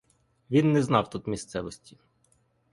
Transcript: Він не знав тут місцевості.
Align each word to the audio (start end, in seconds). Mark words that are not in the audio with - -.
Він 0.51 0.71
не 0.71 0.83
знав 0.83 1.09
тут 1.09 1.27
місцевості. 1.27 1.97